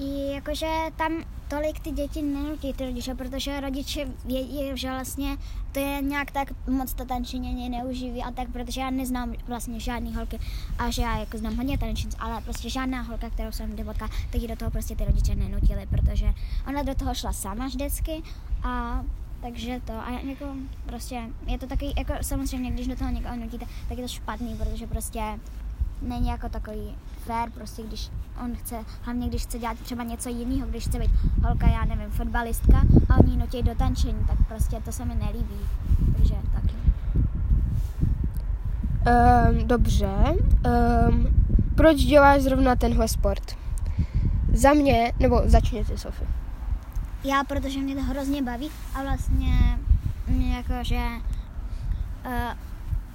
I 0.00 0.32
jakože 0.34 0.66
tam 0.96 1.12
tolik 1.48 1.80
ty 1.80 1.90
děti 1.90 2.22
nenutí 2.22 2.72
ty 2.72 2.86
rodiče, 2.86 3.14
protože 3.14 3.60
rodiče 3.60 4.06
vědí, 4.24 4.60
že 4.74 4.90
vlastně 4.90 5.36
to 5.72 5.80
je 5.80 6.02
nějak 6.02 6.30
tak 6.30 6.68
moc 6.68 6.94
to 6.94 7.04
tančení 7.04 7.68
neuživí 7.68 8.22
a 8.22 8.30
tak, 8.30 8.48
protože 8.48 8.80
já 8.80 8.90
neznám 8.90 9.34
vlastně 9.46 9.80
žádný 9.80 10.14
holky 10.14 10.38
a 10.78 10.90
že 10.90 11.02
já 11.02 11.18
jako 11.18 11.38
znám 11.38 11.56
hodně 11.56 11.78
tančnic, 11.78 12.16
ale 12.18 12.40
prostě 12.40 12.70
žádná 12.70 13.02
holka, 13.02 13.30
kterou 13.30 13.52
jsem 13.52 13.70
kdy 13.70 13.84
potkala, 13.84 14.10
tak 14.30 14.40
do 14.40 14.56
toho 14.56 14.70
prostě 14.70 14.96
ty 14.96 15.04
rodiče 15.04 15.34
nenutili, 15.34 15.86
protože 15.86 16.26
ona 16.68 16.82
do 16.82 16.94
toho 16.94 17.14
šla 17.14 17.32
sama 17.32 17.66
vždycky 17.66 18.22
a 18.62 19.04
takže 19.40 19.80
to, 19.84 19.92
a 19.92 20.10
jako 20.10 20.44
prostě, 20.86 21.22
je 21.46 21.58
to 21.58 21.66
taky, 21.66 21.94
jako 21.98 22.12
samozřejmě, 22.22 22.70
když 22.70 22.86
do 22.86 22.96
toho 22.96 23.10
někoho 23.10 23.36
nutíte, 23.36 23.66
tak 23.88 23.98
je 23.98 24.04
to 24.04 24.08
špatný, 24.08 24.56
protože 24.56 24.86
prostě 24.86 25.20
není 26.02 26.28
jako 26.28 26.48
takový 26.48 26.94
fair, 27.26 27.50
prostě 27.50 27.82
když 27.82 28.10
on 28.44 28.56
chce, 28.56 28.76
hlavně 29.02 29.28
když 29.28 29.42
chce 29.42 29.58
dělat 29.58 29.78
třeba 29.78 30.02
něco 30.02 30.28
jiného, 30.28 30.68
když 30.68 30.84
chce 30.84 30.98
být 30.98 31.10
holka, 31.44 31.68
já 31.68 31.84
nevím, 31.84 32.10
fotbalistka 32.10 32.82
a 33.08 33.18
oni 33.18 33.36
nutí 33.36 33.62
do 33.62 33.74
tančení, 33.74 34.24
tak 34.26 34.48
prostě 34.48 34.76
to 34.84 34.92
se 34.92 35.04
mi 35.04 35.14
nelíbí. 35.14 35.58
Takže 36.16 36.34
tak. 36.52 36.62
Um, 39.08 39.68
dobře. 39.68 40.08
Um, 41.08 41.26
proč 41.74 41.96
děláš 41.96 42.42
zrovna 42.42 42.76
tenhle 42.76 43.08
sport? 43.08 43.56
Za 44.52 44.72
mě, 44.72 45.12
nebo 45.20 45.42
začněte, 45.44 45.98
Sofie. 45.98 46.30
Já, 47.24 47.44
protože 47.44 47.78
mě 47.78 47.94
to 47.94 48.02
hrozně 48.02 48.42
baví 48.42 48.70
a 48.94 49.02
vlastně 49.02 49.78
mě 50.26 50.56
jakože 50.56 51.02
uh, 52.26 52.67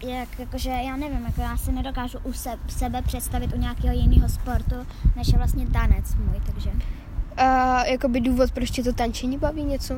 jak, 0.09 0.39
jakože, 0.39 0.69
já 0.69 0.97
nevím, 0.97 1.25
jako 1.25 1.41
já 1.41 1.57
si 1.57 1.71
nedokážu 1.71 2.17
u 2.23 2.33
se, 2.33 2.49
sebe 2.67 3.01
představit 3.01 3.53
u 3.53 3.57
nějakého 3.57 3.93
jiného 3.93 4.29
sportu, 4.29 4.75
než 5.15 5.27
je 5.27 5.37
vlastně 5.37 5.67
tanec 5.67 6.15
můj, 6.15 6.41
takže. 6.45 6.69
A 7.37 7.85
jakoby 7.85 8.21
důvod, 8.21 8.51
proč 8.51 8.71
tě 8.71 8.83
to 8.83 8.93
tančení 8.93 9.37
baví 9.37 9.63
něco? 9.63 9.95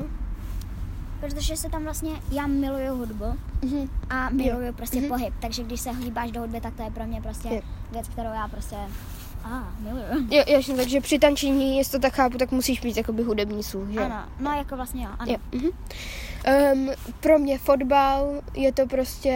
Protože 1.20 1.56
se 1.56 1.68
tam 1.68 1.84
vlastně, 1.84 2.10
já 2.32 2.46
miluju 2.46 2.94
hudbu 2.94 3.24
mm-hmm. 3.60 3.88
a 4.10 4.30
miluju 4.30 4.66
jo. 4.66 4.72
prostě 4.72 5.00
mm-hmm. 5.00 5.08
pohyb, 5.08 5.34
takže 5.40 5.64
když 5.64 5.80
se 5.80 5.90
hýbáš 5.90 6.30
do 6.30 6.40
hudby, 6.40 6.60
tak 6.60 6.74
to 6.74 6.82
je 6.82 6.90
pro 6.90 7.06
mě 7.06 7.20
prostě 7.20 7.48
jo. 7.54 7.60
věc, 7.92 8.08
kterou 8.08 8.32
já 8.34 8.48
prostě 8.48 8.76
a, 9.46 9.68
miluju. 9.80 10.26
Jo, 10.30 10.44
jasně, 10.46 10.74
takže 10.74 11.00
při 11.00 11.18
tančení, 11.18 11.78
jestli 11.78 11.92
to 11.92 12.02
tak 12.02 12.14
chápu, 12.14 12.38
tak 12.38 12.52
musíš 12.52 12.82
mít 12.82 12.96
jakoby 12.96 13.22
hudební 13.22 13.62
sluch, 13.62 13.88
že? 13.88 14.00
Ano, 14.00 14.24
no 14.40 14.52
jako 14.52 14.76
vlastně 14.76 15.04
jo, 15.04 15.10
ano. 15.18 15.32
Jo, 15.32 15.38
uh-huh. 15.52 15.72
um, 16.72 16.90
pro 17.20 17.38
mě 17.38 17.58
fotbal 17.58 18.42
je 18.54 18.72
to 18.72 18.86
prostě, 18.86 19.32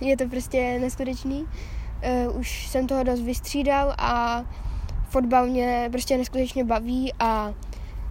je 0.00 0.16
to 0.16 0.28
prostě 0.28 0.78
neskutečný. 0.78 1.46
Uh, 2.26 2.38
už 2.38 2.66
jsem 2.66 2.86
toho 2.86 3.02
dost 3.02 3.20
vystřídal 3.20 3.94
a 3.98 4.44
fotbal 5.08 5.46
mě 5.46 5.88
prostě 5.90 6.16
neskutečně 6.16 6.64
baví 6.64 7.12
a 7.18 7.54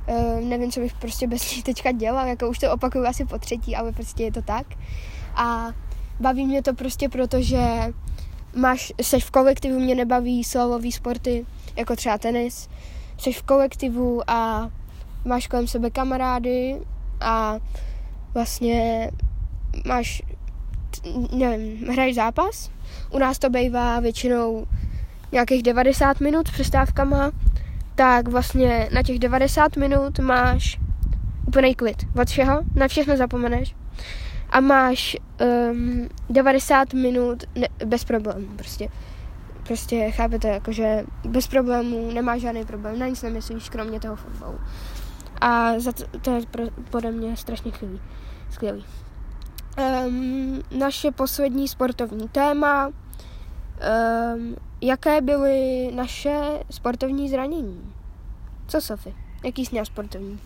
uh, 0.07 0.41
nevím, 0.41 0.71
co 0.71 0.79
bych 0.79 0.93
prostě 0.93 1.27
bez 1.27 1.51
něj 1.51 1.63
teďka 1.63 1.91
dělal, 1.91 2.27
jako 2.27 2.49
už 2.49 2.59
to 2.59 2.71
opakuju 2.71 3.05
asi 3.05 3.25
po 3.25 3.37
třetí, 3.37 3.75
ale 3.75 3.91
prostě 3.91 4.23
je 4.23 4.31
to 4.31 4.41
tak. 4.41 4.67
A 5.35 5.73
baví 6.19 6.45
mě 6.45 6.63
to 6.63 6.73
prostě 6.73 7.09
proto, 7.09 7.41
že 7.41 7.93
máš, 8.57 8.93
seš 9.01 9.25
v 9.25 9.31
kolektivu, 9.31 9.79
mě 9.79 9.95
nebaví 9.95 10.43
solový 10.43 10.91
sporty, 10.91 11.45
jako 11.75 11.95
třeba 11.95 12.17
tenis, 12.17 12.69
seš 13.17 13.37
v 13.37 13.43
kolektivu 13.43 14.21
a 14.29 14.69
máš 15.25 15.47
kolem 15.47 15.67
sebe 15.67 15.89
kamarády 15.89 16.77
a 17.21 17.57
vlastně 18.33 19.11
máš, 19.85 20.21
nevím, 21.31 21.87
hraješ 21.87 22.15
zápas, 22.15 22.71
u 23.11 23.19
nás 23.19 23.39
to 23.39 23.49
bývá 23.49 23.99
většinou 23.99 24.67
nějakých 25.31 25.63
90 25.63 26.19
minut 26.19 26.47
s 26.47 26.51
přestávkama, 26.51 27.31
tak 27.95 28.27
vlastně 28.27 28.89
na 28.93 29.03
těch 29.03 29.19
90 29.19 29.77
minut 29.77 30.19
máš 30.19 30.79
úplný 31.47 31.75
klid. 31.75 32.05
Od 32.21 32.27
všeho, 32.27 32.61
na 32.75 32.87
všechno 32.87 33.17
zapomeneš 33.17 33.75
a 34.49 34.59
máš 34.59 35.17
um, 35.71 36.09
90 36.29 36.93
minut 36.93 37.43
ne, 37.55 37.67
bez 37.85 38.03
problémů 38.03 38.47
prostě. 38.55 38.89
Prostě 39.63 40.11
chápete, 40.11 40.47
jakože 40.47 41.03
bez 41.25 41.47
problémů, 41.47 42.11
nemáš 42.11 42.41
žádný 42.41 42.65
problém, 42.65 42.99
na 42.99 43.07
nic 43.07 43.21
nemyslíš, 43.21 43.69
kromě 43.69 43.99
toho 43.99 44.15
fotbalu. 44.15 44.59
A 45.41 45.79
za 45.79 45.91
to, 45.91 46.03
to 46.21 46.35
je 46.35 46.41
pro, 46.51 46.63
podle 46.89 47.11
mě 47.11 47.37
strašně 47.37 47.71
chvílí, 47.71 48.01
skvělý. 48.51 48.85
Um, 50.07 50.61
naše 50.77 51.11
poslední 51.11 51.67
sportovní 51.67 52.29
téma. 52.29 52.87
Um, 52.87 54.55
jaké 54.81 55.21
byly 55.21 55.91
naše 55.95 56.63
sportovní 56.69 57.29
zranění? 57.29 57.93
Co, 58.67 58.81
Sofie? 58.81 59.15
Jaký 59.43 59.65
jsi 59.65 59.71
měl 59.71 59.85
sportovní? 59.85 60.39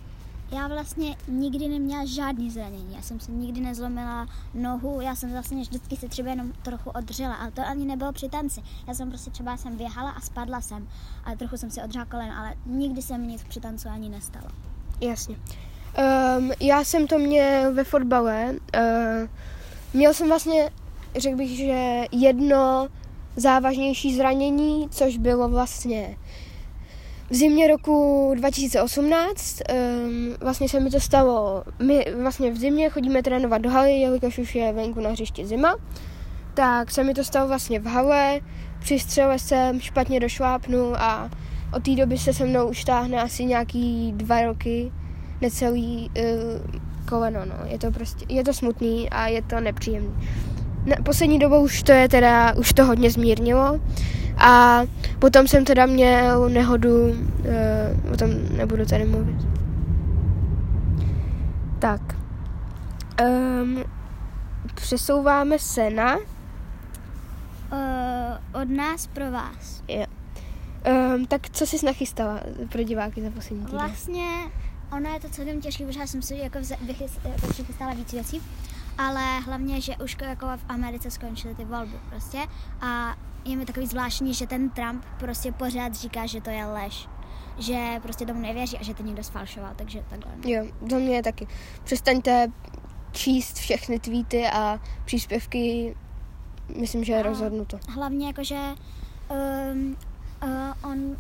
Já 0.51 0.67
vlastně 0.67 1.15
nikdy 1.27 1.67
neměla 1.67 2.05
žádný 2.05 2.51
zranění. 2.51 2.96
Já 2.96 3.01
jsem 3.01 3.20
se 3.20 3.31
nikdy 3.31 3.62
nezlomila 3.62 4.27
nohu, 4.53 5.01
já 5.01 5.15
jsem 5.15 5.31
vlastně 5.31 5.62
vždycky 5.62 5.96
se 5.96 6.08
třeba 6.08 6.29
jenom 6.29 6.51
trochu 6.51 6.89
odřela, 6.89 7.36
ale 7.36 7.51
to 7.51 7.62
ani 7.62 7.86
nebylo 7.86 8.12
při 8.12 8.29
tanci. 8.29 8.62
Já 8.88 8.93
jsem 8.93 9.10
prostě 9.10 9.31
třeba 9.31 9.58
jsem 9.58 9.77
běhala 9.77 10.10
a 10.10 10.22
spadla 10.22 10.62
jsem 10.62 10.88
a 11.25 11.36
trochu 11.36 11.58
jsem 11.58 11.72
si 11.72 11.81
odřela 11.81 12.05
koleno, 12.05 12.34
ale 12.38 12.55
nikdy 12.65 13.01
se 13.01 13.17
mi 13.17 13.27
nic 13.27 13.43
při 13.43 13.60
tancu 13.60 13.89
ani 13.89 14.10
nestalo. 14.10 14.48
Jasně. 15.01 15.36
Um, 16.38 16.51
já 16.60 16.84
jsem 16.84 17.08
to 17.08 17.20
měl 17.20 17.74
ve 17.74 17.84
fotbale. 17.84 18.51
Uh, 18.51 19.29
měl 19.93 20.13
jsem 20.13 20.27
vlastně, 20.27 20.70
řekl 21.15 21.38
bych, 21.38 21.58
že 21.58 22.03
jedno 22.12 22.88
závažnější 23.36 24.15
zranění, 24.15 24.89
což 24.89 25.17
bylo 25.17 25.50
vlastně 25.50 26.17
v 27.32 27.36
zimě 27.36 27.68
roku 27.68 28.32
2018 28.36 29.60
um, 29.72 30.36
vlastně 30.40 30.70
se 30.70 30.80
mi 30.80 30.90
to 30.90 31.00
stalo, 31.00 31.64
my 31.80 32.06
vlastně 32.22 32.52
v 32.52 32.58
zimě 32.58 32.90
chodíme 32.90 33.24
trénovat 33.24 33.62
do 33.62 33.70
haly, 33.70 33.94
jelikož 33.94 34.38
už 34.38 34.56
je 34.56 34.74
venku 34.74 35.00
na 35.00 35.10
hřišti 35.10 35.46
zima, 35.46 35.76
tak 36.54 36.92
se 36.92 37.04
mi 37.04 37.14
to 37.14 37.24
stalo 37.24 37.48
vlastně 37.48 37.80
v 37.80 37.86
hale, 37.86 38.40
při 38.80 39.00
střele 39.00 39.40
jsem 39.40 39.80
špatně 39.80 40.20
došlápnu 40.20 40.96
a 40.96 41.30
od 41.74 41.84
té 41.84 41.96
doby 41.96 42.18
se 42.18 42.34
se 42.34 42.46
mnou 42.46 42.68
už 42.68 42.84
táhne 42.84 43.22
asi 43.22 43.46
nějaký 43.46 44.14
dva 44.16 44.42
roky, 44.42 44.92
necelý 45.42 46.12
uh, 46.18 46.82
koleno, 47.10 47.46
no. 47.46 47.56
Je 47.66 47.80
to 47.80 47.92
prostě, 47.92 48.26
je 48.30 48.44
to 48.44 48.54
smutný 48.54 49.10
a 49.10 49.28
je 49.28 49.42
to 49.42 49.60
nepříjemný. 49.60 50.14
Na 50.86 50.96
poslední 51.04 51.40
dobou 51.40 51.64
už 51.64 51.84
to 51.84 51.92
je 51.92 52.10
teda, 52.10 52.54
už 52.56 52.74
to 52.74 52.86
hodně 52.86 53.12
zmírnilo, 53.12 53.80
a 54.41 54.81
potom 55.19 55.48
jsem 55.48 55.65
teda 55.65 55.86
měl 55.86 56.50
nehodu, 56.50 57.05
uh, 57.05 58.13
o 58.13 58.17
tom 58.17 58.29
nebudu 58.57 58.86
tady 58.86 59.05
mluvit. 59.05 59.38
Tak. 61.79 62.01
Um, 63.21 63.83
přesouváme 64.75 65.60
se 65.60 65.89
na... 65.89 66.15
Uh, 66.15 66.21
od 68.62 68.69
nás 68.69 69.07
pro 69.07 69.31
vás. 69.31 69.83
Jo. 69.88 70.05
Um, 71.15 71.25
tak 71.25 71.50
co 71.50 71.65
jsi 71.65 71.86
nachystala 71.86 72.39
pro 72.69 72.83
diváky 72.83 73.21
za 73.21 73.29
poslední 73.29 73.65
týden? 73.65 73.79
Vlastně 73.79 74.25
ono 74.91 75.10
je 75.10 75.19
to 75.19 75.29
celkem 75.29 75.62
těžké, 75.62 75.86
protože 75.86 76.00
já 76.00 76.07
jsem 76.07 76.21
si 76.21 76.36
jako, 76.36 76.57
jako 77.29 77.48
přichystala 77.48 77.93
víc 77.93 78.13
věcí, 78.13 78.41
ale 78.98 79.39
hlavně, 79.39 79.81
že 79.81 79.93
už 80.03 80.17
jako 80.21 80.45
v 80.45 80.65
Americe 80.69 81.12
skončily 81.12 81.55
ty 81.55 81.65
volby 81.65 82.00
prostě 82.10 82.38
a 82.81 83.15
je 83.45 83.55
mi 83.55 83.65
takový 83.65 83.88
zvláštní, 83.88 84.33
že 84.33 84.48
ten 84.48 84.69
Trump 84.69 85.05
prostě 85.19 85.51
pořád 85.51 85.95
říká, 85.95 86.25
že 86.25 86.41
to 86.41 86.50
je 86.50 86.65
lež. 86.65 87.07
Že 87.57 88.00
prostě 88.01 88.25
tomu 88.25 88.41
nevěří 88.41 88.77
a 88.77 88.83
že 88.83 88.93
to 88.93 89.03
někdo 89.03 89.24
sfalšoval, 89.24 89.74
takže 89.75 90.03
takhle. 90.10 90.31
Jo, 90.45 90.65
za 90.89 90.98
mě 90.98 91.15
je 91.15 91.24
taky. 91.24 91.48
Přestaňte 91.83 92.48
číst 93.12 93.57
všechny 93.57 94.00
tweety 94.00 94.48
a 94.48 94.79
příspěvky, 95.05 95.95
myslím, 96.79 97.03
že 97.03 97.13
je 97.13 97.24
rozhodnuto. 97.24 97.79
Hlavně 97.89 98.27
jakože 98.27 98.60
um, 99.74 99.98
uh, 100.43 100.91
on 100.91 101.17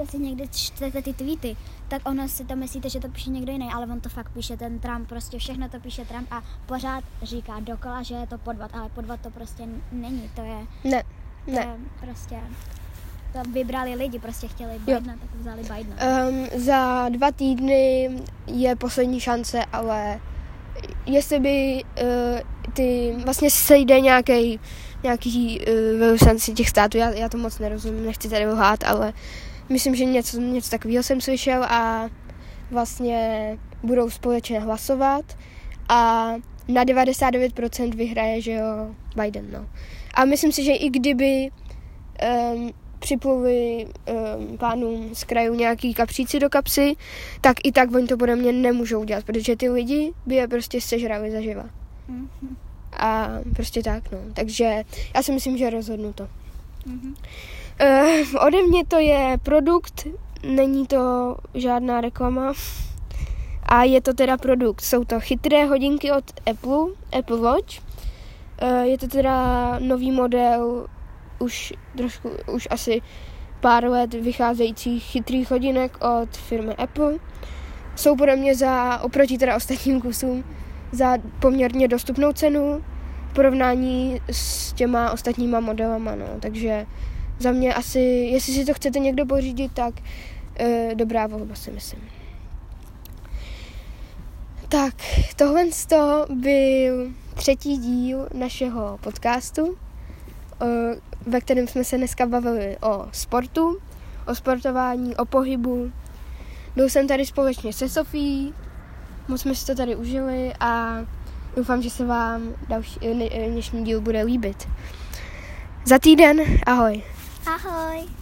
jestli 0.00 0.18
někdy 0.18 0.48
čtete 0.48 1.02
ty 1.02 1.12
tweety, 1.12 1.56
tak 1.88 2.08
ono 2.08 2.28
si 2.28 2.44
to 2.44 2.56
myslíte, 2.56 2.88
že 2.90 3.00
to 3.00 3.08
píše 3.08 3.30
někdo 3.30 3.52
jiný, 3.52 3.68
ale 3.74 3.86
on 3.86 4.00
to 4.00 4.08
fakt 4.08 4.32
píše 4.32 4.56
ten 4.56 4.78
Trump, 4.78 5.08
prostě 5.08 5.38
všechno 5.38 5.68
to 5.68 5.80
píše 5.80 6.04
Trump 6.04 6.32
a 6.32 6.42
pořád 6.66 7.04
říká 7.22 7.60
dokola, 7.60 8.02
že 8.02 8.14
je 8.14 8.26
to 8.26 8.38
podvad, 8.38 8.74
ale 8.74 8.88
podvad 8.88 9.20
to 9.20 9.30
prostě 9.30 9.68
není, 9.92 10.30
to 10.34 10.40
je, 10.40 10.66
Ne, 10.84 11.02
to 11.02 11.21
ne. 11.46 11.76
prostě, 12.00 12.36
vybrali 13.52 13.94
lidi, 13.94 14.18
prostě 14.18 14.48
chtěli 14.48 14.78
Bidena, 14.78 15.14
tak 15.20 15.40
vzali 15.40 15.62
Bidena. 15.62 16.28
Um, 16.28 16.46
za 16.54 17.08
dva 17.08 17.30
týdny 17.32 18.10
je 18.46 18.76
poslední 18.76 19.20
šance, 19.20 19.64
ale 19.72 20.20
jestli 21.06 21.40
by 21.40 21.84
uh, 22.02 22.40
ty 22.72 23.14
vlastně 23.24 23.50
sejde 23.50 24.00
nějaký 24.00 24.60
nějaký 25.02 25.60
uh, 25.60 25.98
velvyslanci 25.98 26.52
těch 26.52 26.68
států, 26.68 26.98
já, 26.98 27.10
já 27.10 27.28
to 27.28 27.38
moc 27.38 27.58
nerozumím, 27.58 28.06
nechci 28.06 28.28
tady 28.28 28.46
lhát, 28.46 28.84
ale 28.84 29.12
myslím, 29.68 29.94
že 29.94 30.04
něco, 30.04 30.40
něco 30.40 30.70
takového 30.70 31.02
jsem 31.02 31.20
slyšel 31.20 31.64
a 31.64 32.08
vlastně 32.70 33.58
budou 33.82 34.10
společně 34.10 34.60
hlasovat 34.60 35.24
a 35.88 36.32
na 36.68 36.84
99% 36.84 37.94
vyhraje, 37.94 38.40
že 38.40 38.52
jo, 38.52 38.94
Biden, 39.16 39.46
no. 39.52 39.68
A 40.14 40.24
myslím 40.24 40.52
si, 40.52 40.64
že 40.64 40.72
i 40.72 40.90
kdyby 40.90 41.50
um, 42.54 42.72
připluli 42.98 43.86
um, 44.46 44.58
pánům 44.58 45.14
z 45.14 45.24
krajů 45.24 45.54
nějaký 45.54 45.94
kapříci 45.94 46.40
do 46.40 46.50
kapsy, 46.50 46.96
tak 47.40 47.56
i 47.64 47.72
tak 47.72 47.94
oni 47.94 48.06
to 48.06 48.16
podle 48.16 48.36
mě 48.36 48.52
nemůžou 48.52 49.00
udělat, 49.00 49.24
protože 49.24 49.56
ty 49.56 49.68
lidi 49.70 50.12
by 50.26 50.34
je 50.34 50.48
prostě 50.48 50.80
sežrali 50.80 51.30
zaživa. 51.30 51.64
Mhm, 52.08 52.56
A 52.92 53.28
prostě 53.56 53.82
tak, 53.82 54.12
no. 54.12 54.18
Takže 54.34 54.84
já 55.14 55.22
si 55.22 55.32
myslím, 55.32 55.56
že 55.58 55.70
rozhodnu 55.70 56.12
to. 56.12 56.28
mhm. 56.86 57.14
Uh, 57.82 58.44
ode 58.46 58.62
mě 58.62 58.84
to 58.86 58.98
je 58.98 59.38
produkt, 59.42 60.06
není 60.48 60.86
to 60.86 61.36
žádná 61.54 62.00
reklama. 62.00 62.52
A 63.62 63.82
je 63.82 64.00
to 64.00 64.14
teda 64.14 64.36
produkt. 64.36 64.80
Jsou 64.80 65.04
to 65.04 65.20
chytré 65.20 65.64
hodinky 65.64 66.12
od 66.12 66.24
Apple, 66.50 66.86
Apple 67.18 67.36
Watch. 67.36 67.91
Uh, 68.62 68.82
je 68.82 68.98
to 68.98 69.08
teda 69.08 69.78
nový 69.78 70.10
model, 70.10 70.86
už 71.38 71.72
trošku, 71.96 72.30
už 72.52 72.68
asi 72.70 73.00
pár 73.60 73.84
let 73.84 74.14
vycházejících 74.14 75.04
chytrých 75.04 75.50
hodinek 75.50 76.04
od 76.04 76.36
firmy 76.36 76.74
Apple. 76.74 77.14
Jsou 77.96 78.16
podle 78.16 78.36
mě 78.36 78.54
za, 78.54 78.98
oproti 79.02 79.38
teda 79.38 79.56
ostatním 79.56 80.00
kusům, 80.00 80.44
za 80.92 81.18
poměrně 81.40 81.88
dostupnou 81.88 82.32
cenu 82.32 82.84
v 83.30 83.34
porovnání 83.34 84.20
s 84.30 84.72
těma 84.72 85.10
ostatníma 85.10 85.60
modelama, 85.60 86.14
no. 86.14 86.26
Takže 86.40 86.86
za 87.38 87.52
mě 87.52 87.74
asi, 87.74 88.00
jestli 88.32 88.52
si 88.52 88.64
to 88.64 88.74
chcete 88.74 88.98
někdo 88.98 89.26
pořídit, 89.26 89.72
tak 89.72 89.94
e, 90.58 90.90
dobrá 90.94 91.26
volba 91.26 91.54
si 91.54 91.70
myslím. 91.70 92.02
Tak, 94.68 94.94
tohle 95.36 95.64
to 95.88 96.26
byl 96.30 97.12
třetí 97.34 97.76
díl 97.76 98.28
našeho 98.34 98.98
podcastu, 99.02 99.76
e, 100.62 100.66
ve 101.26 101.40
kterém 101.40 101.66
jsme 101.66 101.84
se 101.84 101.96
dneska 101.96 102.26
bavili 102.26 102.76
o 102.82 103.08
sportu, 103.12 103.78
o 104.26 104.34
sportování, 104.34 105.16
o 105.16 105.24
pohybu. 105.24 105.92
Byl 106.76 106.88
jsem 106.88 107.08
tady 107.08 107.26
společně 107.26 107.72
se 107.72 107.88
Sofí, 107.88 108.54
moc 109.28 109.40
jsme 109.40 109.54
si 109.54 109.66
to 109.66 109.74
tady 109.74 109.96
užili 109.96 110.52
a 110.60 111.00
doufám, 111.56 111.82
že 111.82 111.90
se 111.90 112.06
vám 112.06 112.54
další, 112.68 113.00
dnešní 113.48 113.84
díl 113.84 114.00
bude 114.00 114.22
líbit. 114.22 114.68
Za 115.84 115.98
týden, 115.98 116.40
ahoj. 116.66 117.02
Ahoj. 117.46 118.21